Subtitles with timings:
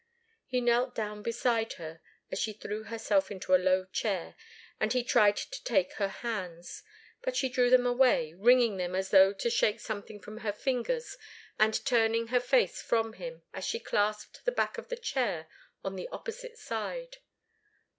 [0.47, 2.01] He knelt down beside her
[2.31, 4.33] as she threw herself into a low chair,
[4.79, 6.81] and he tried to take her hands.
[7.21, 11.19] But she drew them away, wringing them as though to shake something from her fingers,
[11.59, 15.45] and turning her face from him, as she clasped the back of the chair
[15.85, 17.17] on the opposite side.